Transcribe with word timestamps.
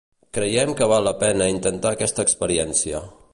Creiem 0.35 0.71
que 0.79 0.87
val 0.93 1.05
la 1.09 1.13
pena 1.19 1.49
intentar 1.57 1.93
aquesta 1.97 2.27
experiència. 2.29 3.05